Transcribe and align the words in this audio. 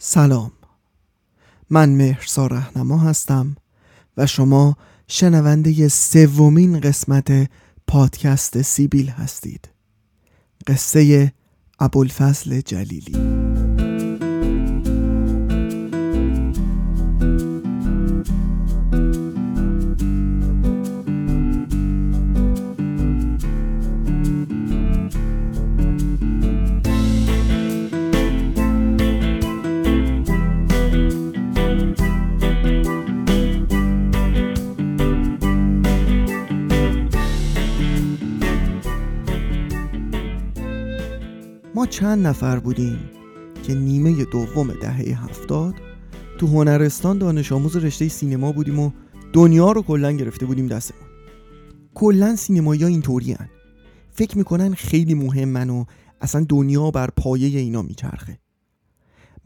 سلام. 0.00 0.52
من 1.70 1.88
مهرسا 1.88 2.46
رهنما 2.46 2.98
هستم 2.98 3.56
و 4.16 4.26
شما 4.26 4.76
شنونده 5.08 5.88
سومین 5.88 6.80
قسمت 6.80 7.50
پادکست 7.86 8.62
سیبیل 8.62 9.08
هستید. 9.08 9.68
قصه 10.66 11.32
ابوالفضل 11.80 12.60
جلیلی. 12.60 13.47
ما 41.78 41.86
چند 41.86 42.26
نفر 42.26 42.58
بودیم 42.58 42.98
که 43.62 43.74
نیمه 43.74 44.24
دوم 44.24 44.72
دهه 44.72 45.24
هفتاد 45.24 45.74
تو 46.38 46.46
هنرستان 46.46 47.18
دانش 47.18 47.52
آموز 47.52 47.76
رشته 47.76 48.08
سینما 48.08 48.52
بودیم 48.52 48.78
و 48.78 48.90
دنیا 49.32 49.72
رو 49.72 49.82
کلا 49.82 50.12
گرفته 50.12 50.46
بودیم 50.46 50.66
دستمون 50.66 51.08
کلا 51.94 52.36
سینمایی 52.36 52.82
ها 52.82 52.88
اینطوری 52.88 53.32
هن. 53.32 53.48
فکر 54.10 54.38
می‌کنن 54.38 54.74
خیلی 54.74 55.14
مهمن 55.14 55.70
و 55.70 55.84
اصلا 56.20 56.46
دنیا 56.48 56.90
بر 56.90 57.10
پایه 57.16 57.58
اینا 57.58 57.82
میچرخه 57.82 58.38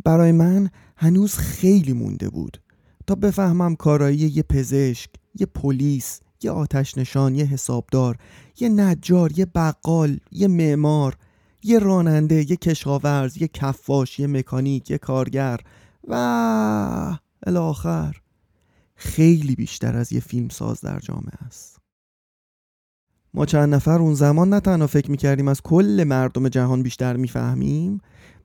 برای 0.04 0.32
من 0.32 0.70
هنوز 0.96 1.34
خیلی 1.34 1.92
مونده 1.92 2.30
بود 2.30 2.60
تا 3.06 3.14
بفهمم 3.14 3.76
کارایی 3.76 4.16
یه 4.16 4.42
پزشک 4.42 5.10
یه 5.34 5.46
پلیس 5.46 6.20
یه 6.42 6.50
آتش 6.50 6.98
نشان 6.98 7.34
یه 7.34 7.44
حسابدار 7.44 8.16
یه 8.60 8.68
نجار 8.68 9.38
یه 9.38 9.46
بقال 9.46 10.18
یه 10.32 10.48
معمار 10.48 11.16
یه 11.64 11.78
راننده 11.78 12.50
یه 12.50 12.56
کشاورز 12.56 13.42
یه 13.42 13.48
کفاش 13.48 14.18
یه 14.18 14.26
مکانیک 14.26 14.90
یه 14.90 14.98
کارگر 14.98 15.60
و 16.08 17.18
الاخر 17.46 18.16
خیلی 18.94 19.54
بیشتر 19.54 19.96
از 19.96 20.12
یه 20.12 20.20
فیلم 20.20 20.48
ساز 20.48 20.80
در 20.80 20.98
جامعه 20.98 21.46
است. 21.46 21.78
ما 23.34 23.46
چند 23.46 23.74
نفر 23.74 23.98
اون 23.98 24.14
زمان 24.14 24.48
نه 24.48 24.60
تنها 24.60 24.86
فکر 24.86 25.10
می‌کردیم 25.10 25.48
از 25.48 25.62
کل 25.62 26.04
مردم 26.06 26.48
جهان 26.48 26.82
بیشتر 26.82 27.16
می‌فهمیم 27.16 28.00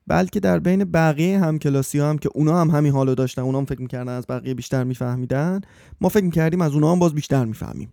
بلکه 0.06 0.40
در 0.40 0.58
بین 0.58 0.84
بقیه 0.84 1.38
همکلاسی 1.38 1.98
ها 1.98 2.10
هم 2.10 2.18
که 2.18 2.30
اونا 2.34 2.60
هم 2.60 2.70
همین 2.70 2.92
حالو 2.92 3.14
داشتن 3.14 3.42
اونا 3.42 3.58
هم 3.58 3.64
فکر 3.64 3.80
می‌کردن 3.82 4.12
از 4.12 4.26
بقیه 4.28 4.54
بیشتر 4.54 4.84
میفهمیدن 4.84 5.60
ما 6.00 6.08
فکر 6.08 6.24
می‌کردیم 6.24 6.60
از 6.60 6.72
اونا 6.72 6.92
هم 6.92 6.98
باز 6.98 7.14
بیشتر 7.14 7.44
می‌فهمیم. 7.44 7.92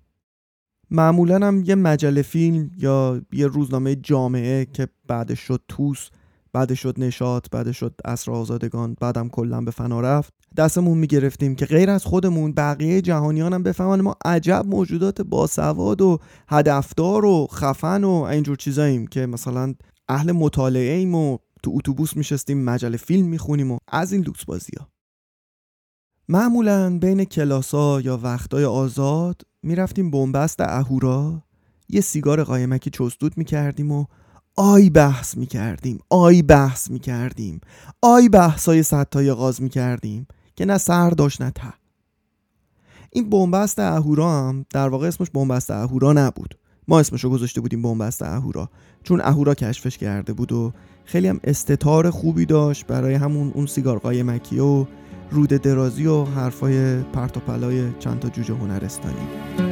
معمولا 0.92 1.48
هم 1.48 1.64
یه 1.66 1.76
مجله 1.76 2.22
فیلم 2.22 2.72
یا 2.78 3.22
یه 3.34 3.48
روزنامه 3.48 3.96
جامعه 3.96 4.66
که 4.66 4.88
بعدش 5.08 5.40
شد 5.40 5.62
توس 5.68 6.10
بعدش 6.54 6.80
شد 6.80 6.96
نشاط 6.98 7.48
بعدش 7.52 7.78
شد 7.78 7.94
اصر 8.06 8.32
آزادگان 8.32 8.96
بعدم 9.02 9.30
کلا 9.30 9.62
به 9.62 9.72
فنا 9.72 10.02
رفت 10.02 10.34
دستمون 10.58 10.98
می‌گرفتیم 10.98 11.56
که 11.56 11.66
غیر 11.66 11.90
از 11.90 12.06
خودمون 12.06 12.52
بقیه 12.52 13.02
جهانیان 13.02 13.54
هم 13.54 13.64
بفهمن 13.64 14.02
ما 14.02 14.16
عجب 14.26 14.66
موجودات 14.68 15.22
باسواد 15.22 16.02
و 16.02 16.20
هدفدار 16.50 17.26
و 17.26 17.48
خفن 17.52 18.04
و 18.04 18.10
اینجور 18.10 18.56
چیزاییم 18.58 19.08
که 19.08 19.26
مثلا 19.26 19.74
اهل 20.10 20.32
مطالعه 20.32 20.98
ایم 20.98 21.16
و 21.16 21.38
تو 21.64 21.72
اتوبوس 21.76 22.18
میشستیم 22.18 22.64
مجله 22.64 22.98
فیلم 22.98 23.28
می‌خونیم 23.28 23.72
و 23.72 23.78
از 23.88 24.14
این 24.14 24.22
لوکس 24.22 24.46
بازی 24.46 24.72
ها. 24.80 24.88
معمولا 26.30 26.98
بین 27.00 27.24
کلاسا 27.24 28.02
یا 28.02 28.20
وقتای 28.24 28.66
آزاد 28.66 29.42
می‌رفتیم 29.66 30.12
بنبست 30.12 30.62
اهورا 30.62 31.42
یه 31.90 32.02
سیگار 32.02 32.44
قایمکی 32.44 32.90
چستود 32.90 33.38
می‌کردیم 33.38 33.92
و 33.92 34.06
آی 34.56 34.90
بحث 34.90 35.38
می‌کردیم 35.38 36.00
آی 36.10 36.42
بحث 36.42 36.92
می‌کردیم 36.92 37.62
آی 38.02 38.30
بحثای 38.30 38.84
ستای 38.84 39.34
غاز 39.34 39.62
می‌کردیم 39.62 40.28
که 40.56 40.66
نه 40.66 40.78
سر 40.78 41.10
داشت 41.10 41.42
نه 41.42 41.52
ته. 41.52 41.74
این 43.12 43.30
بنبست 43.30 43.80
اهورا 43.80 44.32
هم 44.32 44.66
در 44.70 44.90
واقع 44.90 45.08
اسمش 45.08 45.30
بنبست 45.30 45.72
اهورا 45.72 46.14
نبود. 46.14 46.58
ما 46.88 47.00
اسمشو 47.00 47.30
گذاشته 47.30 47.62
بودیم 47.62 47.82
بنبست 47.82 48.22
اهورا 48.22 48.70
چون 49.04 49.22
اهورا 49.22 49.54
کشفش 49.56 49.98
کرده 49.98 50.34
بود 50.34 50.52
و 50.52 50.74
خیلی 51.06 51.28
هم 51.28 51.40
استتار 51.44 52.10
خوبی 52.10 52.46
داشت 52.46 52.88
برای 52.88 53.14
همون 53.14 53.52
اون 53.56 53.66
سیگار 53.66 53.98
قایمکی 53.98 54.60
و 54.60 54.86
رود 55.32 55.50
درازی 55.50 56.06
و 56.06 56.24
حرفای 56.24 57.02
پرتوپلای 57.02 57.92
چند 58.00 58.20
تا 58.20 58.30
جوجه 58.30 58.54
هنرستانی. 58.54 59.65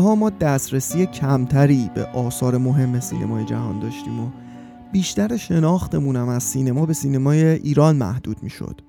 ها 0.00 0.14
ما 0.14 0.30
دسترسی 0.30 1.06
کمتری 1.06 1.90
به 1.94 2.04
آثار 2.04 2.58
مهم 2.58 3.00
سینمای 3.00 3.44
جهان 3.44 3.80
داشتیم 3.80 4.20
و 4.20 4.30
بیشتر 4.92 5.36
شناختمونم 5.36 6.28
از 6.28 6.42
سینما 6.42 6.86
به 6.86 6.92
سینمای 6.92 7.44
ایران 7.44 7.96
محدود 7.96 8.42
می‌شد. 8.42 8.80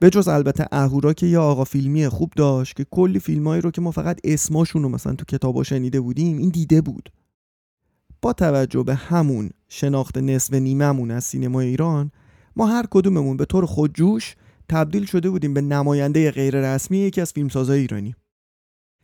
به 0.00 0.10
جز 0.10 0.28
البته 0.28 0.66
اهورا 0.72 1.12
که 1.12 1.26
یه 1.26 1.38
آقا 1.38 1.64
فیلمی 1.64 2.08
خوب 2.08 2.32
داشت 2.36 2.76
که 2.76 2.86
کلی 2.90 3.18
فیلمایی 3.18 3.62
رو 3.62 3.70
که 3.70 3.80
ما 3.80 3.90
فقط 3.90 4.20
اسماشون 4.24 4.82
رو 4.82 4.88
مثلا 4.88 5.14
تو 5.14 5.24
کتابا 5.24 5.62
شنیده 5.62 6.00
بودیم 6.00 6.38
این 6.38 6.48
دیده 6.48 6.80
بود. 6.80 7.12
با 8.22 8.32
توجه 8.32 8.82
به 8.82 8.94
همون 8.94 9.50
شناخت 9.68 10.18
نصف 10.18 10.54
نیممون 10.54 11.10
از 11.10 11.24
سینمای 11.24 11.66
ایران 11.66 12.10
ما 12.56 12.66
هر 12.66 12.84
کدوممون 12.90 13.36
به 13.36 13.44
طور 13.44 13.66
خودجوش 13.66 14.36
تبدیل 14.68 15.04
شده 15.04 15.30
بودیم 15.30 15.54
به 15.54 15.60
نماینده 15.60 16.30
غیر 16.30 16.60
رسمی 16.60 16.98
یکی 16.98 17.20
از 17.20 17.32
فیلمسازهای 17.32 17.80
ایرانی. 17.80 18.14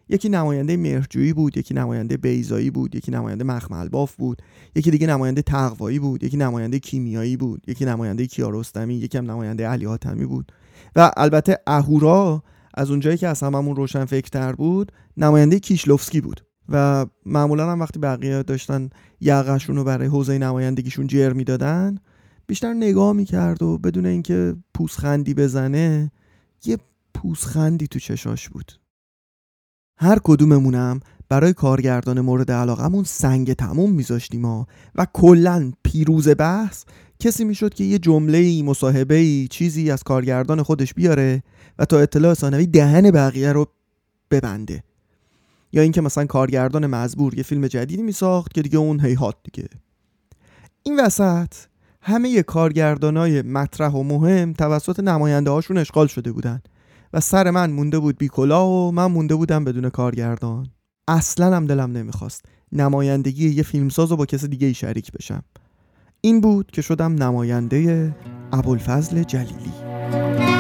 یکی 0.08 0.28
نماینده 0.28 0.76
مهرجویی 0.76 1.32
بود 1.32 1.58
یکی 1.58 1.74
نماینده 1.74 2.16
بیزایی 2.16 2.70
بود 2.70 2.94
یکی 2.94 3.10
نماینده 3.10 3.44
مخمل 3.44 3.88
باف 3.88 4.16
بود 4.16 4.42
یکی 4.74 4.90
دیگه 4.90 5.06
نماینده 5.06 5.42
تقوایی 5.42 5.98
بود 5.98 6.24
یکی 6.24 6.36
نماینده 6.36 6.78
کیمیایی 6.78 7.36
بود 7.36 7.62
یکی 7.66 7.84
نماینده 7.84 8.26
کیارستمی 8.26 8.94
یکی 8.94 9.18
هم 9.18 9.30
نماینده 9.30 9.66
علی 9.66 9.84
حاتمی 9.84 10.26
بود. 10.26 10.52
و 10.96 11.10
البته 11.16 11.58
اهورا 11.66 12.42
از 12.74 12.90
اونجایی 12.90 13.16
که 13.16 13.28
از 13.28 13.42
هممون 13.42 13.76
روشن 13.76 14.04
فکرتر 14.04 14.52
بود 14.52 14.92
نماینده 15.16 15.58
کیشلوفسکی 15.58 16.20
بود. 16.20 16.40
و 16.68 17.06
معمولا 17.26 17.72
هم 17.72 17.80
وقتی 17.80 17.98
بقیه 17.98 18.42
داشتن 18.42 18.90
یقشون 19.20 19.76
رو 19.76 19.84
برای 19.84 20.08
حوزه 20.08 20.38
نمایندگیشون 20.38 21.06
جر 21.06 21.32
می‌دادن 21.32 21.98
بیشتر 22.46 22.72
نگاه 22.74 23.12
می‌کرد 23.12 23.62
و 23.62 23.78
بدون 23.78 24.06
اینکه 24.06 24.56
پوسخندی 24.74 25.34
بزنه 25.34 26.12
یه 26.64 26.78
پوسخندی 27.14 27.86
تو 27.86 27.98
چشاش 27.98 28.48
بود. 28.48 28.72
هر 29.96 30.18
کدوممونم 30.24 31.00
برای 31.28 31.52
کارگردان 31.52 32.20
مورد 32.20 32.50
علاقمون 32.50 33.04
سنگ 33.04 33.52
تموم 33.52 33.92
میذاشتیم 33.92 34.44
و 34.44 34.64
کلا 35.12 35.72
پیروز 35.82 36.28
بحث 36.28 36.84
کسی 37.18 37.44
می‌شد 37.44 37.74
که 37.74 37.84
یه 37.84 37.98
جمله 37.98 38.38
ای 38.38 38.62
مصاحبه 38.62 39.14
ای 39.14 39.48
چیزی 39.48 39.90
از 39.90 40.02
کارگردان 40.02 40.62
خودش 40.62 40.94
بیاره 40.94 41.42
و 41.78 41.84
تا 41.84 41.98
اطلاع 41.98 42.34
ثانوی 42.34 42.66
دهن 42.66 43.10
بقیه 43.10 43.52
رو 43.52 43.66
ببنده. 44.30 44.82
یا 45.72 45.82
اینکه 45.82 46.00
مثلا 46.00 46.26
کارگردان 46.26 46.86
مزبور 46.86 47.34
یه 47.34 47.42
فیلم 47.42 47.66
جدیدی 47.66 48.02
میساخت 48.02 48.54
که 48.54 48.62
دیگه 48.62 48.78
اون 48.78 49.00
هیهات 49.00 49.36
دیگه. 49.42 49.68
این 50.82 51.00
وسط 51.00 51.52
همه 52.00 52.42
کارگردانای 52.42 53.42
مطرح 53.42 53.92
و 53.92 54.02
مهم 54.02 54.52
توسط 54.52 55.00
نماینده 55.00 55.50
هاشون 55.50 55.78
اشغال 55.78 56.06
شده 56.06 56.32
بودن. 56.32 56.62
و 57.14 57.20
سر 57.20 57.50
من 57.50 57.70
مونده 57.70 57.98
بود 57.98 58.18
بی 58.18 58.28
و 58.38 58.90
من 58.90 59.06
مونده 59.06 59.34
بودم 59.34 59.64
بدون 59.64 59.90
کارگردان. 59.90 60.66
اصلا 61.08 61.56
هم 61.56 61.66
دلم 61.66 61.92
نمی‌خواست 61.92 62.44
نمایندگی 62.72 63.48
یه 63.48 63.62
فیلمساز 63.62 64.10
رو 64.10 64.16
با 64.16 64.26
کس 64.26 64.44
دیگه 64.44 64.66
ای 64.66 64.74
شریک 64.74 65.12
بشم. 65.12 65.42
این 66.20 66.40
بود 66.40 66.70
که 66.70 66.82
شدم 66.82 67.14
نماینده 67.14 68.14
ابوالفضل 68.52 69.22
جلیلی. 69.22 70.53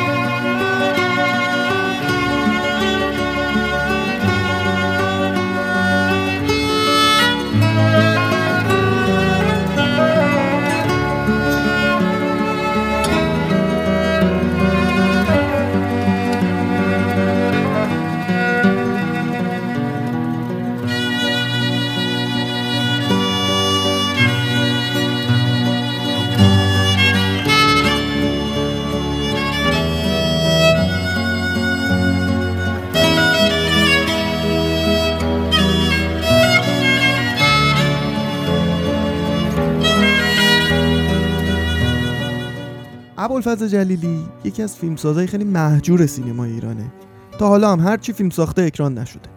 ابوالفضل 43.24 43.68
جلیلی 43.68 44.18
یکی 44.44 44.62
از 44.62 44.76
فیلمسازهای 44.76 45.26
خیلی 45.26 45.44
محجور 45.44 46.06
سینما 46.06 46.44
ایرانه. 46.44 46.92
تا 47.38 47.48
حالا 47.48 47.72
هم 47.72 47.80
هرچی 47.80 48.12
فیلم 48.12 48.30
ساخته 48.30 48.62
اکران 48.62 48.98
نشده. 48.98 49.28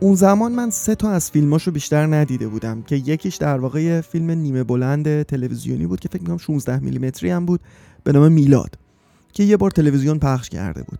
اون 0.00 0.14
زمان 0.14 0.52
من 0.52 0.70
سه 0.70 0.94
تا 0.94 1.10
از 1.10 1.30
فیلماشو 1.30 1.70
بیشتر 1.70 2.06
ندیده 2.06 2.48
بودم 2.48 2.82
که 2.82 2.96
یکیش 2.96 3.36
در 3.36 3.58
واقع 3.58 4.00
فیلم 4.00 4.30
نیمه 4.30 4.64
بلند 4.64 5.22
تلویزیونی 5.22 5.86
بود 5.86 6.00
که 6.00 6.08
فکر 6.08 6.20
می‌کنم 6.20 6.36
16 6.36 6.78
میلیمتری 6.78 7.30
هم 7.30 7.46
بود 7.46 7.60
به 8.04 8.12
نام 8.12 8.32
میلاد 8.32 8.78
که 9.32 9.42
یه 9.42 9.56
بار 9.56 9.70
تلویزیون 9.70 10.18
پخش 10.18 10.48
کرده 10.48 10.82
بود. 10.82 10.98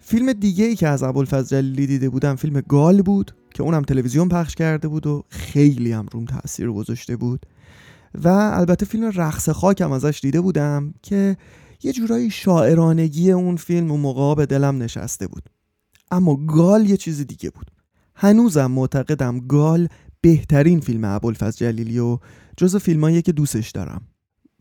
فیلم 0.00 0.32
دیگه 0.32 0.64
ای 0.64 0.76
که 0.76 0.88
از 0.88 1.02
ابوالفضل 1.02 1.56
جلیلی 1.56 1.86
دیده 1.86 2.08
بودم 2.08 2.36
فیلم 2.36 2.60
گال 2.60 3.02
بود 3.02 3.34
که 3.54 3.62
اونم 3.62 3.82
تلویزیون 3.82 4.28
پخش 4.28 4.54
کرده 4.54 4.88
بود 4.88 5.06
و 5.06 5.24
خیلی 5.28 5.92
هم 5.92 6.06
روم 6.12 6.24
تاثیر 6.24 6.70
گذاشته 6.70 7.16
بود. 7.16 7.46
و 8.14 8.28
البته 8.28 8.86
فیلم 8.86 9.12
رقص 9.14 9.48
خاکم 9.48 9.92
ازش 9.92 10.20
دیده 10.22 10.40
بودم 10.40 10.94
که 11.02 11.36
یه 11.82 11.92
جورایی 11.92 12.30
شاعرانگی 12.30 13.32
اون 13.32 13.56
فیلم 13.56 13.92
و 13.92 13.96
موقع 13.96 14.34
به 14.34 14.46
دلم 14.46 14.82
نشسته 14.82 15.26
بود. 15.26 15.48
اما 16.10 16.36
گال 16.36 16.90
یه 16.90 16.96
چیز 16.96 17.26
دیگه 17.26 17.50
بود. 17.50 17.70
هنوزم 18.14 18.66
معتقدم 18.66 19.38
گال 19.38 19.88
بهترین 20.20 20.80
فیلم 20.80 21.04
ابوالفضل 21.04 21.58
جلیلی 21.58 21.98
و 21.98 22.18
جز 22.56 22.76
فیلمایی 22.76 23.22
که 23.22 23.32
دوستش 23.32 23.70
دارم. 23.70 24.02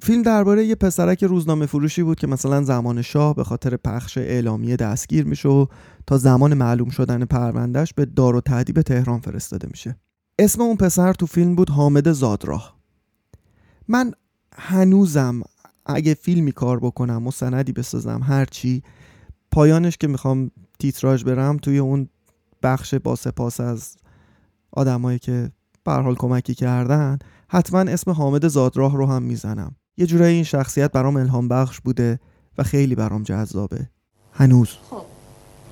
فیلم 0.01 0.21
درباره 0.21 0.65
یه 0.65 0.75
پسرک 0.75 1.23
روزنامه 1.23 1.65
فروشی 1.65 2.03
بود 2.03 2.19
که 2.19 2.27
مثلا 2.27 2.63
زمان 2.63 3.01
شاه 3.01 3.35
به 3.35 3.43
خاطر 3.43 3.77
پخش 3.77 4.17
اعلامیه 4.17 4.75
دستگیر 4.75 5.25
میشه 5.25 5.49
و 5.49 5.65
تا 6.07 6.17
زمان 6.17 6.53
معلوم 6.53 6.89
شدن 6.89 7.25
پروندهش 7.25 7.93
به 7.93 8.05
دار 8.05 8.35
و 8.35 8.41
تعدیب 8.41 8.81
تهران 8.81 9.19
فرستاده 9.19 9.67
میشه. 9.71 9.95
اسم 10.39 10.61
اون 10.61 10.75
پسر 10.75 11.13
تو 11.13 11.25
فیلم 11.25 11.55
بود 11.55 11.69
حامد 11.69 12.11
زادراه. 12.11 12.74
من 13.87 14.13
هنوزم 14.57 15.41
اگه 15.85 16.13
فیلمی 16.13 16.51
کار 16.51 16.79
بکنم 16.79 17.23
مستندی 17.23 17.71
بسازم 17.71 18.21
هرچی 18.23 18.83
پایانش 19.51 19.97
که 19.97 20.07
می‌خوام 20.07 20.51
تیتراژ 20.79 21.23
برم 21.23 21.57
توی 21.57 21.77
اون 21.77 22.09
بخش 22.63 22.95
با 22.95 23.15
سپاس 23.15 23.59
از 23.59 23.95
آدمایی 24.71 25.19
که 25.19 25.51
به 25.83 25.91
حال 25.91 26.15
کمکی 26.15 26.55
کردن 26.55 27.19
حتما 27.47 27.79
اسم 27.79 28.11
حامد 28.11 28.47
زادراه 28.47 28.97
رو 28.97 29.05
هم 29.05 29.23
می‌زنم. 29.23 29.75
یه 29.97 30.05
جورایی 30.05 30.35
این 30.35 30.43
شخصیت 30.43 30.91
برام 30.91 31.17
الهام 31.17 31.47
بخش 31.47 31.79
بوده 31.79 32.19
و 32.57 32.63
خیلی 32.63 32.95
برام 32.95 33.23
جذابه. 33.23 33.89
هنوز. 34.33 34.69
خب 34.89 35.05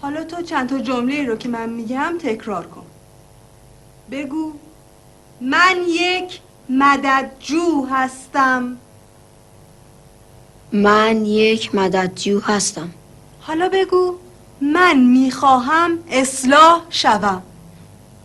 حالا 0.01 0.23
تو 0.23 0.41
چند 0.41 0.69
تا 0.69 0.79
جمله 0.79 1.25
رو 1.25 1.35
که 1.35 1.49
من 1.49 1.69
میگم 1.69 2.13
تکرار 2.21 2.67
کن. 2.67 2.85
بگو 4.11 4.53
من 5.41 5.75
یک 5.87 6.41
مددجو 6.69 7.87
هستم. 7.91 8.77
من 10.73 11.25
یک 11.25 11.75
مددجو 11.75 12.39
هستم. 12.39 12.89
حالا 13.39 13.69
بگو 13.73 14.15
من 14.61 14.99
می‌خواهم 14.99 15.91
اصلاح 16.11 16.81
شوم. 16.89 17.41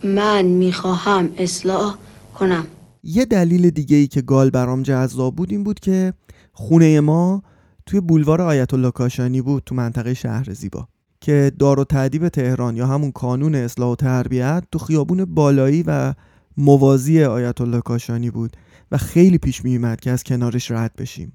من 0.03 0.45
می‌خواهم 0.45 1.29
اصلاح 1.37 1.95
کنم. 2.39 2.67
یه 3.03 3.25
دلیل 3.25 3.69
دیگه 3.69 3.97
ای 3.97 4.07
که 4.07 4.21
گال 4.21 4.49
برام 4.49 4.83
جذاب 4.83 5.35
بود 5.35 5.51
این 5.51 5.63
بود 5.63 5.79
که 5.79 6.13
خونه 6.53 6.99
ما 6.99 7.43
توی 7.85 7.99
بولوار 7.99 8.41
آیت 8.41 8.73
الله 8.73 8.91
کاشانی 8.91 9.41
بود 9.41 9.63
تو 9.65 9.75
منطقه 9.75 10.13
شهر 10.13 10.53
زیبا 10.53 10.87
که 11.21 11.51
دار 11.59 11.79
و 11.79 11.83
تعدیب 11.83 12.29
تهران 12.29 12.75
یا 12.75 12.87
همون 12.87 13.11
کانون 13.11 13.55
اصلاح 13.55 13.89
و 13.91 13.95
تربیت 13.95 14.63
تو 14.71 14.79
خیابون 14.79 15.25
بالایی 15.25 15.83
و 15.87 16.13
موازی 16.59 17.23
آیت 17.23 17.61
الله 17.61 17.81
کاشانی 17.81 18.31
بود 18.31 18.57
و 18.91 18.97
خیلی 18.97 19.37
پیش 19.37 19.65
می 19.65 19.95
که 20.01 20.11
از 20.11 20.23
کنارش 20.23 20.71
رد 20.71 20.95
بشیم. 20.95 21.33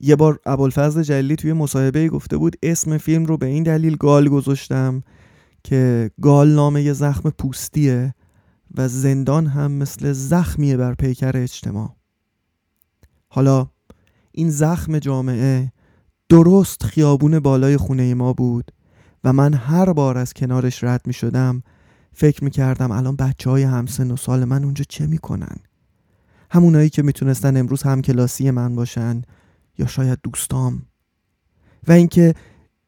یه 0.00 0.16
بار 0.16 0.38
ابوالفضل 0.46 1.02
جلیلی 1.02 1.36
توی 1.36 1.52
مصاحبه 1.52 2.08
گفته 2.08 2.36
بود 2.36 2.56
اسم 2.62 2.98
فیلم 2.98 3.24
رو 3.24 3.36
به 3.36 3.46
این 3.46 3.62
دلیل 3.62 3.96
گال 3.96 4.28
گذاشتم 4.28 5.02
که 5.64 6.10
گال 6.20 6.48
نامه 6.48 6.82
یه 6.82 6.92
زخم 6.92 7.30
پوستیه 7.30 8.14
و 8.74 8.88
زندان 8.88 9.46
هم 9.46 9.72
مثل 9.72 10.12
زخمیه 10.12 10.76
بر 10.76 10.94
پیکر 10.94 11.36
اجتماع. 11.36 11.96
حالا 13.28 13.66
این 14.32 14.50
زخم 14.50 14.98
جامعه 14.98 15.72
درست 16.28 16.84
خیابون 16.84 17.40
بالای 17.40 17.76
خونه 17.76 18.14
ما 18.14 18.32
بود 18.32 18.72
و 19.24 19.32
من 19.32 19.54
هر 19.54 19.92
بار 19.92 20.18
از 20.18 20.32
کنارش 20.32 20.84
رد 20.84 21.06
می 21.06 21.12
شدم 21.12 21.62
فکر 22.12 22.44
می 22.44 22.50
کردم 22.50 22.90
الان 22.90 23.16
بچه 23.16 23.50
های 23.50 23.62
همسن 23.62 24.10
و 24.10 24.16
سال 24.16 24.44
من 24.44 24.64
اونجا 24.64 24.84
چه 24.88 25.06
می 25.06 25.18
کنن 25.18 25.56
همونایی 26.50 26.90
که 26.90 27.02
می‌تونستن 27.02 27.56
امروز 27.56 27.82
هم 27.82 28.02
کلاسی 28.02 28.50
من 28.50 28.74
باشن 28.74 29.22
یا 29.78 29.86
شاید 29.86 30.18
دوستام. 30.22 30.82
و 31.88 31.92
اینکه 31.92 32.34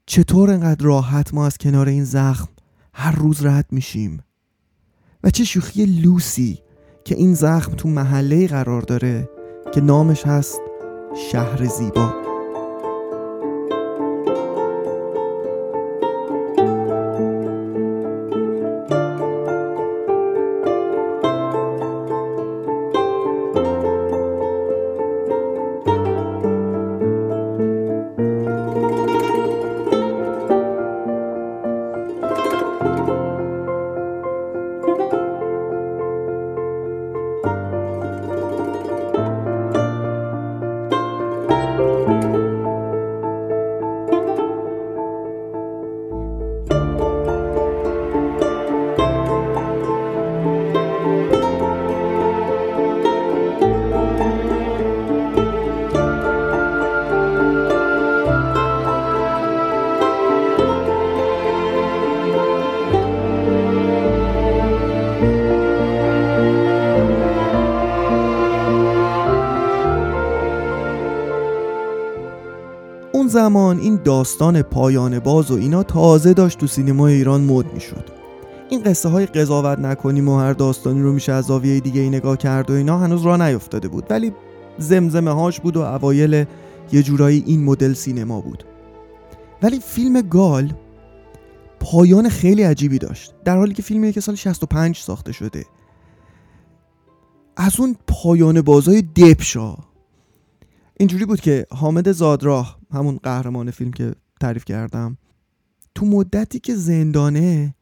چطور 0.06 0.50
انقدر 0.50 0.84
راحت 0.84 1.34
ما 1.34 1.46
از 1.46 1.58
کنار 1.58 1.88
این 1.88 2.04
زخم 2.04 2.48
هر 2.94 3.12
روز 3.12 3.44
رد 3.44 3.66
میشیم. 3.70 4.22
و 5.24 5.30
چه 5.30 5.44
شوخی 5.44 5.86
لوسی 5.86 6.58
که 7.04 7.14
این 7.14 7.34
زخم 7.34 7.72
تو 7.72 7.88
محله 7.88 8.46
قرار 8.46 8.82
داره 8.82 9.28
که 9.74 9.80
نامش 9.80 10.26
هست 10.26 10.60
شهر 11.32 11.64
زیبا. 11.64 12.33
زمان 73.34 73.78
این 73.78 74.00
داستان 74.04 74.62
پایان 74.62 75.18
باز 75.18 75.50
و 75.50 75.54
اینا 75.54 75.82
تازه 75.82 76.34
داشت 76.34 76.58
تو 76.58 76.66
سینما 76.66 77.06
ایران 77.06 77.40
مد 77.40 77.74
می‌شد. 77.74 78.10
این 78.70 78.82
قصه 78.82 79.08
های 79.08 79.26
قضاوت 79.26 79.78
نکنیم 79.78 80.28
و 80.28 80.38
هر 80.38 80.52
داستانی 80.52 81.02
رو 81.02 81.12
میشه 81.12 81.32
از 81.32 81.44
زاویه 81.44 81.80
دیگه 81.80 82.00
ای 82.00 82.08
نگاه 82.08 82.36
کرد 82.36 82.70
و 82.70 82.74
اینا 82.74 82.98
هنوز 82.98 83.22
را 83.22 83.36
نیفتاده 83.36 83.88
بود 83.88 84.04
ولی 84.10 84.32
زمزمه 84.78 85.30
هاش 85.30 85.60
بود 85.60 85.76
و 85.76 85.80
اوایل 85.80 86.44
یه 86.92 87.02
جورایی 87.02 87.42
این 87.46 87.64
مدل 87.64 87.92
سینما 87.92 88.40
بود. 88.40 88.64
ولی 89.62 89.80
فیلم 89.80 90.20
گال 90.20 90.72
پایان 91.80 92.28
خیلی 92.28 92.62
عجیبی 92.62 92.98
داشت 92.98 93.34
در 93.44 93.56
حالی 93.56 93.74
که 93.74 93.82
فیلمی 93.82 94.12
که 94.12 94.20
سال 94.20 94.34
65 94.34 94.98
ساخته 94.98 95.32
شده. 95.32 95.64
از 97.56 97.80
اون 97.80 97.96
پایان 98.06 98.62
بازای 98.62 99.02
دپشا 99.02 99.76
اینجوری 101.00 101.24
بود 101.24 101.40
که 101.40 101.66
حامد 101.70 102.12
زادراه 102.12 102.78
همون 102.90 103.16
قهرمان 103.22 103.70
فیلم 103.70 103.92
که 103.92 104.14
تعریف 104.40 104.64
کردم 104.64 105.18
تو 105.94 106.06
مدتی 106.06 106.60
که 106.60 106.74
زندانه 106.74 107.74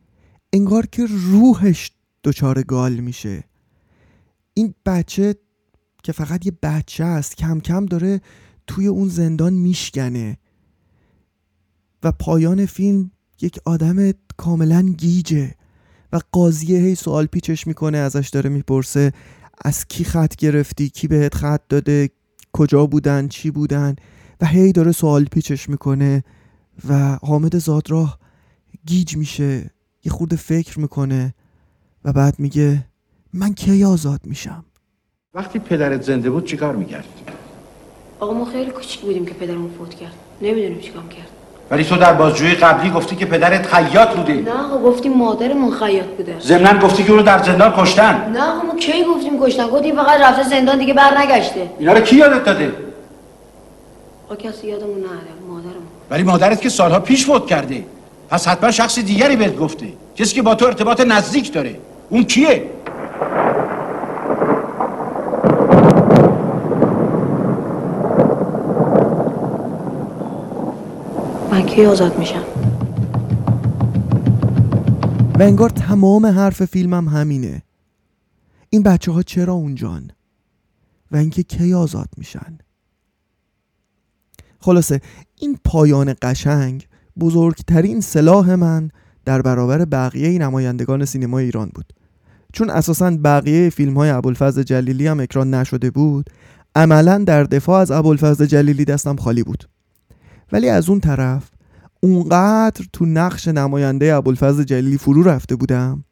انگار 0.52 0.86
که 0.86 1.06
روحش 1.08 1.90
دچار 2.24 2.62
گال 2.62 2.92
میشه. 2.92 3.44
این 4.54 4.74
بچه 4.86 5.34
که 6.02 6.12
فقط 6.12 6.46
یه 6.46 6.52
بچه 6.62 7.04
است 7.04 7.36
کم 7.36 7.60
کم 7.60 7.86
داره 7.86 8.20
توی 8.66 8.86
اون 8.86 9.08
زندان 9.08 9.52
میشکنه. 9.52 10.38
و 12.02 12.12
پایان 12.12 12.66
فیلم 12.66 13.10
یک 13.40 13.58
آدم 13.64 14.12
کاملا 14.36 14.82
گیجه 14.82 15.54
و 16.12 16.20
قاضیه 16.32 16.78
هی 16.78 16.94
سوال 16.94 17.26
پیچش 17.26 17.66
می‌کنه 17.66 17.98
ازش 17.98 18.28
داره 18.28 18.50
می‌پرسه 18.50 19.12
از 19.64 19.86
کی 19.86 20.04
خط 20.04 20.36
گرفتی؟ 20.36 20.88
کی 20.88 21.08
بهت 21.08 21.34
خط 21.34 21.62
داده؟ 21.68 22.10
کجا 22.52 22.86
بودن 22.86 23.28
چی 23.28 23.50
بودن؟ 23.50 23.96
و 24.40 24.46
هی 24.46 24.72
داره 24.72 24.92
سوال 24.92 25.24
پیچش 25.24 25.68
می‌کنه 25.68 26.24
و 26.88 27.18
حامد 27.22 27.58
زادراه 27.58 28.18
گیج 28.86 29.16
میشه 29.16 29.70
یه 30.04 30.12
خورده 30.12 30.36
فکر 30.36 30.80
می‌کنه 30.80 31.34
و 32.04 32.12
بعد 32.12 32.38
میگه 32.38 32.84
من 33.32 33.54
کی 33.54 33.84
آزاد 33.84 34.20
میشم؟ 34.24 34.64
وقتی 35.34 35.58
پدرت 35.58 36.02
زنده 36.02 36.30
بود 36.30 36.44
چیکار 36.44 36.76
می‌کرد؟ 36.76 37.04
آقا 38.20 38.34
ما 38.34 38.44
خیلی 38.44 38.70
کوچیک 38.70 39.00
بودیم 39.00 39.26
که 39.26 39.34
پدرمون 39.34 39.70
فوت 39.78 39.94
کرد. 39.94 40.14
نمی‌دونیم 40.42 40.80
چیکار 40.80 41.08
کرد. 41.08 41.30
ولی 41.72 41.84
تو 41.84 41.96
در 41.96 42.12
بازجویی 42.12 42.54
قبلی 42.54 42.90
گفتی 42.90 43.16
که 43.16 43.26
پدرت 43.26 43.66
خیاط 43.66 44.08
بوده. 44.08 44.32
نه 44.32 44.50
آقا 44.50 44.78
گفتیم 44.78 45.12
مادرمون 45.12 45.70
خیاط 45.70 46.06
بوده. 46.06 46.36
ضمنا 46.40 46.78
گفتی 46.78 47.04
که 47.04 47.10
اونو 47.10 47.22
در 47.22 47.42
زندان 47.42 47.72
کشتن. 47.76 48.32
نه 48.32 48.42
آقا 48.42 48.62
ما 48.62 48.74
کی 48.74 49.04
گفتیم 49.04 49.40
کشتن؟ 49.40 49.66
گفتیم 49.66 49.96
فقط 49.96 50.20
رفته 50.20 50.42
زندان 50.42 50.78
دیگه 50.78 50.94
بر 50.94 51.18
نگشته 51.18 51.70
اینا 51.78 51.92
رو 51.92 52.00
کی 52.00 52.16
یادت 52.16 52.44
داده؟ 52.44 52.72
آقا 54.26 54.36
کسی 54.36 54.66
یادمون 54.66 54.98
نره 54.98 55.32
مادرمون. 55.48 55.86
ولی 56.10 56.22
مادرت 56.22 56.60
که 56.60 56.68
سالها 56.68 57.00
پیش 57.00 57.26
فوت 57.26 57.46
کرده. 57.46 57.84
پس 58.30 58.48
حتما 58.48 58.70
شخص 58.70 58.98
دیگری 58.98 59.36
بهت 59.36 59.56
گفته. 59.56 59.86
کسی 60.16 60.34
که 60.34 60.42
با 60.42 60.54
تو 60.54 60.66
ارتباط 60.66 61.00
نزدیک 61.00 61.52
داره. 61.52 61.76
اون 62.10 62.24
کیه؟ 62.24 62.62
من 71.52 71.66
کی 71.66 71.84
آزاد 71.84 72.18
میشم؟ 72.18 72.44
و 75.38 75.42
انگار 75.42 75.70
تمام 75.70 76.26
حرف 76.26 76.64
فیلمم 76.64 77.08
همینه. 77.08 77.62
این 78.70 78.82
بچه 78.82 79.12
ها 79.12 79.22
چرا 79.22 79.52
اونجان؟ 79.52 80.10
و 81.10 81.16
اینکه 81.16 81.42
کی 81.42 81.74
آزاد 81.74 82.08
میشن؟ 82.16 82.58
خلاصه 84.58 85.00
این 85.36 85.58
پایان 85.64 86.14
قشنگ 86.22 86.88
بزرگترین 87.20 88.00
سلاح 88.00 88.54
من 88.54 88.90
در 89.24 89.42
برابر 89.42 89.84
بقیه 89.84 90.38
نمایندگان 90.38 91.04
سینما 91.04 91.38
ایران 91.38 91.70
بود. 91.74 91.92
چون 92.52 92.70
اساسا 92.70 93.18
بقیه 93.24 93.70
فیلم 93.70 93.96
های 93.96 94.10
ابوالفضل 94.10 94.62
جلیلی 94.62 95.06
هم 95.06 95.20
اکران 95.20 95.54
نشده 95.54 95.90
بود 95.90 96.30
عملا 96.76 97.18
در 97.18 97.44
دفاع 97.44 97.80
از 97.80 97.90
ابوالفضل 97.90 98.46
جلیلی 98.46 98.84
دستم 98.84 99.16
خالی 99.16 99.42
بود. 99.42 99.71
ولی 100.52 100.68
از 100.68 100.88
اون 100.88 101.00
طرف 101.00 101.50
اونقدر 102.00 102.84
تو 102.92 103.06
نقش 103.06 103.48
نماینده 103.48 104.14
ابوالفضل 104.14 104.62
جلیلی 104.62 104.98
فرو 104.98 105.22
رفته 105.22 105.56
بودم 105.56 106.04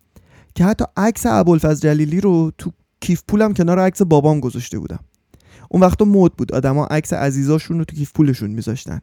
که 0.55 0.65
حتی 0.65 0.85
عکس 0.97 1.27
ابوالفضل 1.27 1.89
جلیلی 1.89 2.21
رو 2.21 2.53
تو 2.59 2.73
کیف 3.01 3.23
پولم 3.29 3.55
کنار 3.55 3.79
عکس 3.79 4.03
بابام 4.03 4.41
گذاشته 4.41 4.79
بودم. 4.79 4.99
اون 5.71 5.83
وقتا 5.83 6.05
مد 6.05 6.33
بود. 6.33 6.53
آدما 6.53 6.87
عکس 6.87 7.13
عزیزاشون 7.13 7.79
رو 7.79 7.85
تو 7.85 7.97
کیف 7.97 8.13
پولشون 8.13 8.51
میذاشتن. 8.51 9.01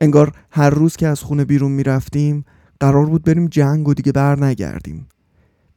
انگار 0.00 0.32
هر 0.50 0.70
روز 0.70 0.96
که 0.96 1.06
از 1.08 1.20
خونه 1.20 1.44
بیرون 1.44 1.72
می‌رفتیم 1.72 2.44
قرار 2.80 3.06
بود 3.06 3.24
بریم 3.24 3.46
جنگ 3.46 3.88
و 3.88 3.94
دیگه 3.94 4.12
بر 4.12 4.44
نگردیم 4.44 5.08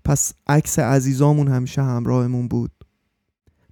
پس 0.06 0.34
عکس 0.48 0.80
عزیزامون 0.80 1.48
همیشه 1.48 1.82
همراهمون 1.82 2.48
بود. 2.48 2.72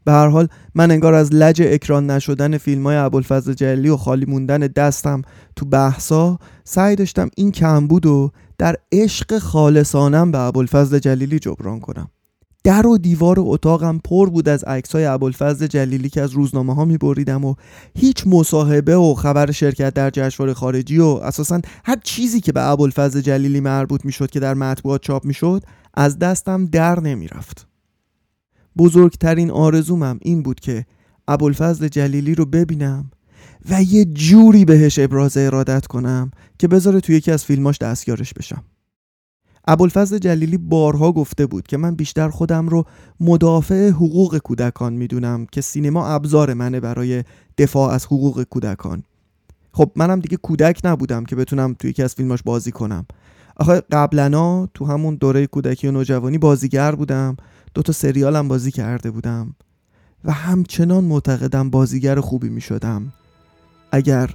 به 0.06 0.12
هر 0.12 0.28
حال 0.28 0.48
من 0.76 0.92
انگار 0.92 1.14
از 1.14 1.34
لج 1.34 1.62
اکران 1.66 2.12
نشدن 2.12 2.58
فیلم 2.58 2.84
های 2.84 2.96
ابوالفضل 2.96 3.54
جلی 3.54 3.90
و 3.90 3.98
خالی 3.98 4.26
موندن 4.26 4.60
دستم 4.60 5.22
تو 5.56 5.66
بحثا 5.66 6.40
سعی 6.64 6.96
داشتم 6.96 7.30
این 7.38 7.52
کمبود 7.52 8.06
و 8.06 8.32
در 8.58 8.76
عشق 8.92 9.38
خالصانم 9.38 10.32
به 10.32 10.40
ابوالفضل 10.40 11.00
جلیلی 11.00 11.40
جبران 11.40 11.80
کنم 11.80 12.10
در 12.66 12.88
و 12.88 12.98
دیوار 12.98 13.36
اتاقم 13.40 13.98
پر 13.98 14.30
بود 14.30 14.50
از 14.50 14.64
عکسای 14.64 15.06
ابوالفضل 15.06 15.68
جلیلی 15.68 16.10
که 16.10 16.22
از 16.22 16.32
روزنامه 16.32 16.76
ها 16.76 16.86
می 16.86 16.98
بریدم 16.98 17.46
و 17.46 17.56
هیچ 17.96 18.24
مصاحبه 18.28 18.96
و 18.96 19.14
خبر 19.14 19.52
شرکت 19.52 19.94
در 19.94 20.10
جشنواره 20.10 20.54
خارجی 20.54 21.00
و 21.00 21.06
اساسا 21.06 21.62
هر 21.86 21.98
چیزی 22.04 22.42
که 22.42 22.52
به 22.52 22.70
ابوالفضل 22.70 23.22
جلیلی 23.22 23.60
مربوط 23.60 24.06
می 24.06 24.12
شد 24.12 24.30
که 24.30 24.40
در 24.40 24.54
مطبوعات 24.54 25.02
چاپ 25.02 25.26
می 25.26 25.34
شد 25.34 25.64
از 25.94 26.20
دستم 26.20 26.66
در 26.66 27.00
نمی 27.00 27.28
رفت. 27.28 27.75
بزرگترین 28.78 29.52
آرزومم 29.52 30.20
این 30.22 30.44
بود 30.44 30.60
که 30.60 30.86
ابوالفضل 31.28 31.88
جلیلی 31.88 32.36
رو 32.36 32.46
ببینم 32.46 33.12
و 33.70 33.84
یه 33.84 34.06
جوری 34.06 34.66
بهش 34.66 35.00
ابراز 35.00 35.38
ارادت 35.38 35.88
کنم 35.88 36.32
که 36.60 36.68
بذاره 36.68 37.00
توی 37.00 37.16
یکی 37.16 37.32
از 37.32 37.46
فیلماش 37.46 37.78
دستیارش 37.78 38.34
بشم. 38.34 38.64
ابوالفضل 39.68 40.18
جلیلی 40.18 40.58
بارها 40.58 41.12
گفته 41.12 41.46
بود 41.46 41.68
که 41.68 41.78
من 41.78 41.96
بیشتر 41.96 42.30
خودم 42.30 42.70
رو 42.70 42.86
مدافع 43.20 43.90
حقوق 43.90 44.38
کودکان 44.38 44.94
می‌دونم 44.94 45.46
که 45.52 45.62
سینما 45.62 46.08
ابزار 46.08 46.54
منه 46.54 46.80
برای 46.80 47.24
دفاع 47.58 47.94
از 47.94 48.06
حقوق 48.06 48.44
کودکان. 48.44 49.04
خب 49.72 49.92
منم 49.96 50.20
دیگه 50.20 50.38
کودک 50.38 50.82
نبودم 50.84 51.26
که 51.26 51.36
بتونم 51.36 51.76
توی 51.80 51.90
یکی 51.90 52.04
از 52.04 52.16
فیلماش 52.16 52.44
بازی 52.44 52.72
کنم. 52.72 53.06
آخه 53.56 53.82
قبلنا 53.92 54.68
تو 54.74 54.86
همون 54.86 55.16
دوره 55.16 55.48
کودکی 55.48 55.88
و 55.88 55.92
نوجوانی 55.92 56.38
بازیگر 56.38 56.96
بودم. 56.96 57.38
دو 57.74 57.82
تا 57.82 57.94
سریالم 57.94 58.48
بازی 58.48 58.72
کرده 58.72 59.12
بودم. 59.12 59.56
و 60.26 60.32
همچنان 60.32 61.04
معتقدم 61.04 61.70
بازیگر 61.70 62.20
خوبی 62.20 62.50
می 62.50 62.62
شدم 62.62 63.14
اگر 63.92 64.30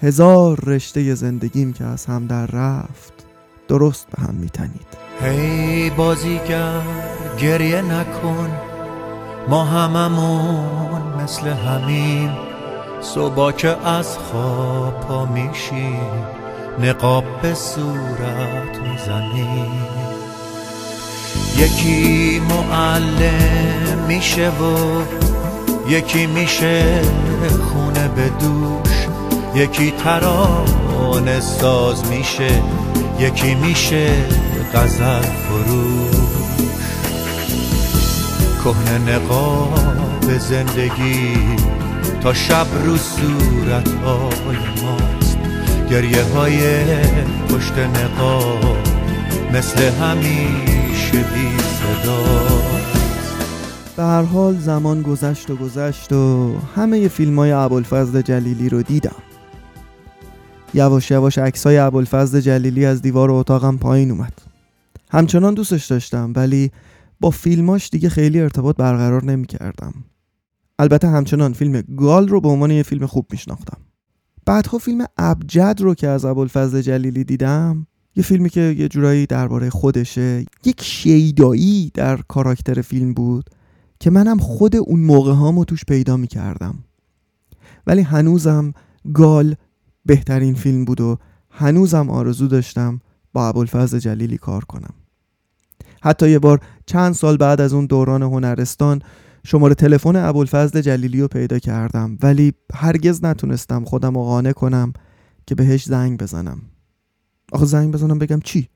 هزار 0.00 0.60
رشته 0.60 1.14
زندگیم 1.14 1.72
که 1.72 1.84
از 1.84 2.06
هم 2.06 2.26
در 2.26 2.46
رفت 2.46 3.12
درست 3.68 4.06
به 4.10 4.22
هم 4.22 4.34
می 4.34 4.48
تنید 4.48 4.86
هی 5.20 5.90
بازیگر 5.90 6.82
گریه 7.40 7.82
نکن. 7.82 8.50
ما 9.48 9.64
هممون 9.64 11.22
مثل 11.22 11.48
همیم. 11.48 12.30
صبح 13.00 13.52
که 13.52 13.86
از 13.86 14.18
خواب 14.18 15.00
پا 15.00 15.26
میشیم. 15.26 16.45
نقاب 16.80 17.24
به 17.42 17.54
صورت 17.54 18.78
می‌زنیم 18.82 19.86
یکی 21.58 22.40
معلم 22.40 23.98
میشه 24.08 24.48
و 24.48 25.02
یکی 25.88 26.26
میشه 26.26 27.02
خونه 27.72 28.08
به 28.08 28.28
دوش. 28.28 29.06
یکی 29.54 29.90
ترانه 29.90 31.40
ساز 31.40 32.06
میشه 32.06 32.62
یکی 33.18 33.54
میشه 33.54 34.10
غزل 34.74 35.22
فروش. 35.22 36.16
کهنه 38.64 39.14
نقاب 39.14 40.38
زندگی 40.38 41.38
تا 42.22 42.34
شب 42.34 42.66
رو 42.84 42.96
صورت 42.96 43.88
های 43.88 44.56
ماست 44.82 45.15
گریه 45.90 46.22
های 46.22 46.86
پشت 47.48 47.78
نقاب 47.78 48.76
مثل 49.52 49.82
همیشه 49.82 51.12
بی 51.12 51.58
صدا. 51.58 52.24
به 53.96 54.02
هر 54.02 54.22
حال 54.22 54.58
زمان 54.58 55.02
گذشت 55.02 55.50
و 55.50 55.56
گذشت 55.56 56.12
و 56.12 56.54
همه 56.74 57.08
فیلم 57.08 57.38
های 57.38 57.52
ابوالفضل 57.52 58.22
جلیلی 58.22 58.68
رو 58.68 58.82
دیدم. 58.82 59.16
یواش 60.74 61.10
یواش 61.10 61.38
عکسای 61.38 61.78
ابوالفضل 61.78 62.40
جلیلی 62.40 62.86
از 62.86 63.02
دیوار 63.02 63.30
اتاقم 63.30 63.76
پایین 63.76 64.10
اومد. 64.10 64.32
همچنان 65.10 65.54
دوستش 65.54 65.86
داشتم 65.86 66.32
ولی 66.36 66.70
با 67.20 67.30
فیلماش 67.30 67.90
دیگه 67.90 68.08
خیلی 68.08 68.40
ارتباط 68.40 68.76
برقرار 68.76 69.24
نمی 69.24 69.46
کردم. 69.46 69.94
البته 70.78 71.08
همچنان 71.08 71.52
فیلم 71.52 71.82
گال 71.96 72.28
رو 72.28 72.40
به 72.40 72.48
عنوان 72.48 72.70
یه 72.70 72.82
فیلم 72.82 73.06
خوب 73.06 73.26
میشناختم. 73.30 73.78
بعدها 74.46 74.78
فیلم 74.78 75.06
ابجد 75.16 75.76
رو 75.80 75.94
که 75.94 76.08
از 76.08 76.24
ابوالفضل 76.24 76.80
جلیلی 76.80 77.24
دیدم 77.24 77.86
یه 78.16 78.22
فیلمی 78.22 78.50
که 78.50 78.60
یه 78.60 78.88
جورایی 78.88 79.26
درباره 79.26 79.70
خودشه 79.70 80.44
یک 80.64 80.82
شیدایی 80.82 81.90
در 81.94 82.16
کاراکتر 82.16 82.82
فیلم 82.82 83.14
بود 83.14 83.50
که 84.00 84.10
منم 84.10 84.38
خود 84.38 84.76
اون 84.76 85.00
موقع 85.00 85.32
هامو 85.32 85.64
توش 85.64 85.84
پیدا 85.84 86.16
می 86.16 86.26
کردم 86.26 86.78
ولی 87.86 88.00
هنوزم 88.00 88.72
گال 89.14 89.54
بهترین 90.06 90.54
فیلم 90.54 90.84
بود 90.84 91.00
و 91.00 91.18
هنوزم 91.50 92.10
آرزو 92.10 92.46
داشتم 92.46 93.00
با 93.32 93.48
ابوالفضل 93.48 93.98
جلیلی 93.98 94.38
کار 94.38 94.64
کنم. 94.64 94.94
حتی 96.02 96.30
یه 96.30 96.38
بار 96.38 96.60
چند 96.86 97.14
سال 97.14 97.36
بعد 97.36 97.60
از 97.60 97.72
اون 97.72 97.86
دوران 97.86 98.22
هنرستان 98.22 99.02
شماره 99.46 99.74
تلفن 99.74 100.16
ابوالفضل 100.16 100.80
جلیلی 100.80 101.20
رو 101.20 101.28
پیدا 101.28 101.58
کردم 101.58 102.18
ولی 102.22 102.52
هرگز 102.74 103.24
نتونستم 103.24 103.84
خودم 103.84 104.14
رو 104.14 104.22
قانع 104.22 104.52
کنم 104.52 104.92
که 105.46 105.54
بهش 105.54 105.84
زنگ 105.84 106.18
بزنم. 106.18 106.62
آخه 107.52 107.64
زنگ 107.64 107.94
بزنم 107.94 108.18
بگم 108.18 108.40
چی؟ 108.40 108.68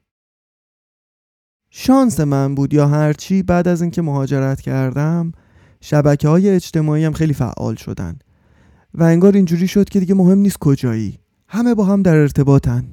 شانس 1.70 2.20
من 2.20 2.54
بود 2.54 2.74
یا 2.74 2.88
هرچی 2.88 3.42
بعد 3.42 3.68
از 3.68 3.82
اینکه 3.82 4.02
مهاجرت 4.02 4.60
کردم 4.60 5.32
شبکه 5.80 6.28
های 6.28 6.50
اجتماعی 6.50 7.04
هم 7.04 7.12
خیلی 7.12 7.34
فعال 7.34 7.74
شدن. 7.74 8.18
و 8.94 9.02
انگار 9.02 9.34
اینجوری 9.34 9.68
شد 9.68 9.88
که 9.88 10.00
دیگه 10.00 10.14
مهم 10.14 10.38
نیست 10.38 10.58
کجایی. 10.58 11.18
همه 11.48 11.74
با 11.74 11.84
هم 11.84 12.02
در 12.02 12.16
ارتباطن. 12.16 12.84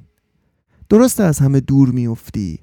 درسته 0.89 1.23
از 1.23 1.39
همه 1.39 1.59
دور 1.59 1.89
میافتی. 1.89 2.59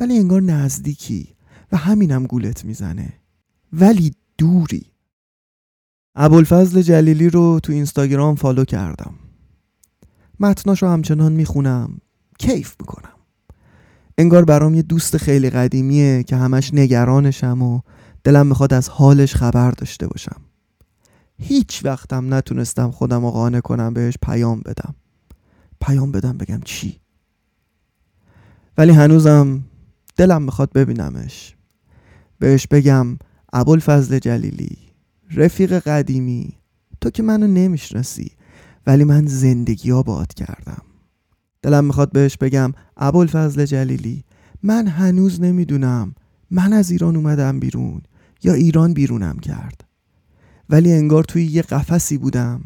ولی 0.00 0.18
انگار 0.18 0.42
نزدیکی. 0.42 1.34
و 1.72 1.76
همینم 1.76 2.26
گولت 2.26 2.64
می‌زنه. 2.64 3.12
ولی 3.72 4.14
دوری. 4.38 4.86
ابوالفضل 6.14 6.82
جلیلی 6.82 7.30
رو 7.30 7.60
تو 7.62 7.72
اینستاگرام 7.72 8.34
فالو 8.34 8.64
کردم. 8.64 9.14
متناشو 10.40 10.86
همچنان 10.86 11.32
می‌خونم. 11.32 11.98
کیف 12.38 12.76
می‌کنم. 12.80 13.12
انگار 14.18 14.44
برام 14.44 14.74
یه 14.74 14.82
دوست 14.82 15.16
خیلی 15.16 15.50
قدیمیه 15.50 16.22
که 16.22 16.36
همش 16.36 16.74
نگرانشم 16.74 17.62
و 17.62 17.80
دلم 18.24 18.46
می‌خواد 18.46 18.74
از 18.74 18.88
حالش 18.88 19.34
خبر 19.34 19.70
داشته 19.70 20.06
باشم. 20.06 20.40
هیچ 21.38 21.84
وقتم 21.84 22.34
نتونستم 22.34 22.90
خودم 22.90 23.24
رو 23.24 23.30
قانع 23.30 23.60
کنم 23.60 23.94
بهش 23.94 24.14
پیام 24.22 24.60
بدم. 24.60 24.94
پیام 25.80 26.12
بدم 26.12 26.38
بگم 26.38 26.60
چی؟ 26.64 27.00
ولی 28.78 28.92
هنوزم 28.92 29.64
دلم 30.16 30.42
می‌خواد 30.42 30.72
ببینمش. 30.72 31.56
بهش 32.38 32.66
بگم 32.66 33.18
ابوالفضل 33.56 34.18
جلیلی 34.18 34.76
رفیق 35.30 35.78
قدیمی 35.78 36.58
تو 37.00 37.10
که 37.10 37.22
منو 37.22 37.46
نمی‌شناسی 37.46 38.32
ولی 38.86 39.04
من 39.04 39.26
زندگی 39.26 39.90
ها 39.90 40.26
کردم. 40.36 40.82
دلم 41.62 41.84
می‌خواد 41.84 42.12
بهش 42.12 42.36
بگم 42.36 42.72
ابوالفضل 42.96 43.64
جلیلی. 43.64 44.24
من 44.62 44.86
هنوز 44.86 45.40
نمی‌دونم 45.40 46.14
من 46.50 46.72
از 46.72 46.90
ایران 46.90 47.16
اومدم 47.16 47.60
بیرون 47.60 48.02
یا 48.42 48.54
ایران 48.54 48.94
بیرونم 48.94 49.38
کرد. 49.38 49.84
ولی 50.70 50.92
انگار 50.92 51.24
توی 51.24 51.44
یه 51.44 51.62
قفسی 51.62 52.18
بودم 52.18 52.62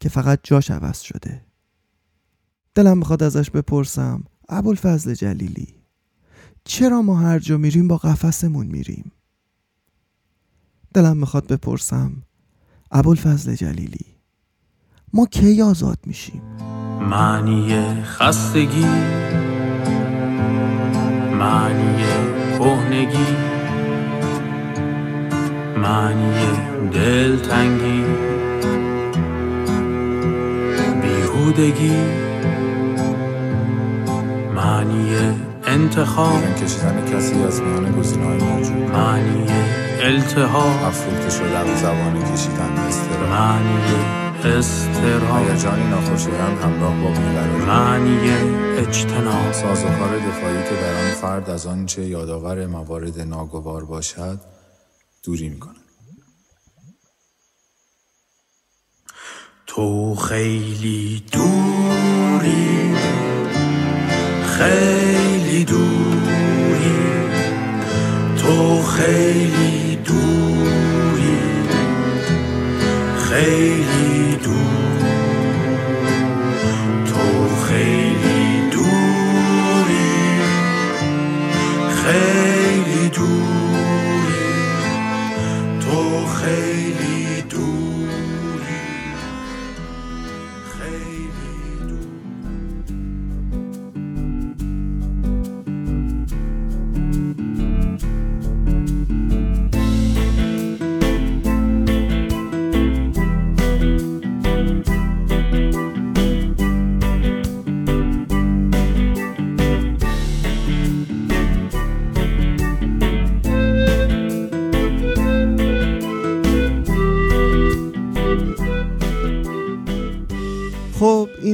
که 0.00 0.08
فقط 0.08 0.40
جاش 0.42 0.70
عوض 0.70 1.00
شده. 1.00 1.44
دلم 2.74 2.98
می‌خواد 2.98 3.22
ازش 3.22 3.50
بپرسم 3.50 4.24
ابوالفضل 4.48 5.14
جلیلی 5.14 5.74
چرا 6.64 7.02
ما 7.02 7.14
هر 7.14 7.38
جا 7.38 7.56
میریم 7.58 7.88
با 7.88 7.96
قفسمون 7.96 8.66
میریم؟ 8.66 9.12
دلم 10.94 11.16
می‌خواد 11.16 11.46
بپرسم. 11.46 12.12
ابوالفضل 12.90 13.54
جلیلی 13.54 14.06
ما 15.12 15.26
کی 15.26 15.62
آزاد 15.62 15.98
میشیم؟ 16.06 16.42
معنی 17.10 18.02
خستگی 18.02 18.84
معنی 21.38 22.04
کهنگی 22.58 23.36
معنی 25.76 26.32
دلتنگی 26.92 28.04
بیهودگی 31.02 31.96
معنی 34.54 35.47
انتخاب. 35.68 36.54
کشیدن 36.54 37.12
کسی 37.12 37.42
از 37.44 37.60
میان 37.60 37.92
گزینه‌های 37.92 38.38
موجود. 38.38 38.76
معنی 38.76 39.46
التهاب. 40.00 40.84
افروخته 40.84 41.30
شدن 41.30 41.76
زبان 41.76 42.32
کشیدن 42.32 42.72
استرا 42.72 43.26
معنی 43.26 43.78
استراب 44.44 45.50
هیجانی 45.50 45.90
ناخوشایند 45.90 46.58
همراه 46.58 47.00
با 47.02 47.08
بیقراری. 47.08 47.64
معنی 47.64 48.30
اجتناب. 48.78 49.52
سازوکار 49.52 50.18
دفاعی 50.18 50.62
که 50.62 50.74
در 50.82 51.04
آن 51.04 51.10
فرد 51.10 51.50
از 51.50 51.66
آنچه 51.66 52.06
یادآور 52.06 52.66
موارد 52.66 53.20
ناگوار 53.20 53.84
باشد 53.84 54.40
دوری 55.24 55.48
می‌کند. 55.48 55.74
تو 59.66 60.14
خیلی 60.14 61.24
دوری. 61.32 62.94
خیلی 64.58 65.37
دوری. 65.48 66.98
تو 68.36 68.82
خیلی 68.82 69.96
دوری. 70.04 71.38
خیلی 73.18 74.36
دور 74.44 75.08
تو 77.06 77.48
خیلی 77.66 78.70
دوری. 78.70 80.12
خیلی 82.02 83.08
دوری. 83.08 84.48
تو 85.80 86.26
خیلی 86.26 87.17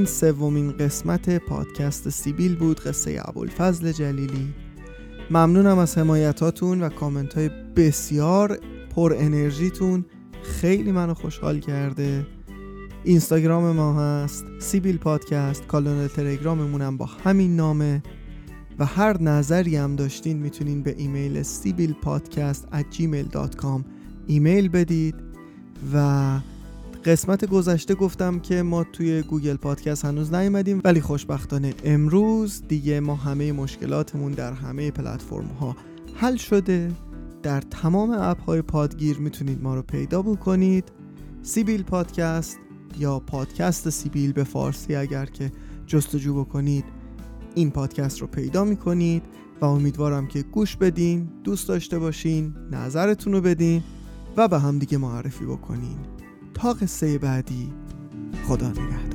این 0.05 0.11
سومین 0.11 0.73
قسمت 0.73 1.38
پادکست 1.38 2.09
سیبیل 2.09 2.57
بود 2.57 2.81
قصه 2.81 3.21
ابوالفضل 3.25 3.93
جلیلی. 3.93 4.55
ممنونم 5.31 5.79
از 5.79 5.99
حمایتاتون 5.99 6.83
و 6.83 6.88
کامنت 6.88 7.35
های 7.35 7.51
بسیار 7.77 8.59
پر 8.97 9.14
انرژیتون. 9.19 10.05
خیلی 10.43 10.93
منو 10.93 11.14
خوشحال 11.14 11.61
کرده. 11.61 12.27
اینستاگرام 13.05 13.73
ما 13.73 14.01
هست 14.01 14.45
سیبیل 14.59 14.99
پادکست. 14.99 15.67
کانال 15.67 16.09
تلگراممونم 16.09 16.97
با 16.97 17.05
همین 17.05 17.57
نامه. 17.57 18.03
و 18.79 18.85
هر 18.85 19.23
نظری 19.23 19.77
هم 19.77 19.97
داشتین 19.97 20.38
می‌تونین 20.38 20.83
به 20.83 20.95
ایمیل 20.99 21.43
سیبیل 21.43 21.93
پادکست 21.93 22.69
ایمیل 24.27 24.69
بدید. 24.69 25.14
و 25.95 26.38
قسمت 27.05 27.45
گذشته 27.45 27.95
گفتم 27.95 28.38
که 28.38 28.62
ما 28.62 28.85
توی 28.85 29.23
گوگل 29.23 29.57
پادکست 29.57 30.05
هنوز 30.05 30.35
نیومدیم 30.35 30.81
ولی 30.85 31.01
خوشبختانه 31.01 31.75
امروز 31.85 32.62
دیگه 32.69 33.01
ما 33.01 33.14
همه 33.14 33.53
مشکلاتمون 33.53 34.33
در 34.33 34.53
همه 34.53 34.90
پلتفرم 34.90 35.47
ها 35.47 35.77
حل 36.14 36.37
شده. 36.37 36.93
در 37.43 37.61
تمام 37.61 38.11
اپ 38.11 38.40
های 38.40 38.62
پادگیر 38.62 39.19
می‌تونید 39.19 39.62
ما 39.62 39.75
رو 39.75 39.83
پیدا 39.83 40.23
بکنید. 40.23 40.93
سیبیل 41.43 41.83
پادکست 41.83 42.59
یا 42.99 43.19
پادکست 43.19 43.90
سیبیل 43.90 44.33
به 44.33 44.45
فارسی 44.45 44.95
اگر 44.95 45.27
که 45.27 45.53
جستجو 45.87 46.45
بکنید 46.45 46.85
این 47.55 47.71
پادکست 47.71 48.21
رو 48.21 48.27
پیدا 48.27 48.64
می‌کنید 48.64 49.23
و 49.61 49.64
امیدوارم 49.64 50.27
که 50.27 50.43
گوش 50.43 50.77
بدین 50.77 51.29
دوست 51.45 51.69
داشته 51.69 51.99
باشین 51.99 52.55
نظرتون 52.71 53.33
رو 53.33 53.40
بدین 53.40 53.83
و 54.37 54.49
به 54.49 54.59
هم 54.59 54.79
دیگه 54.79 54.99
معرفی 54.99 55.45
بکنین. 55.45 56.13
تا 56.55 56.73
قصه 56.73 57.19
بعدی. 57.19 57.73
خدا 58.49 58.69
نگهدار. 58.69 59.13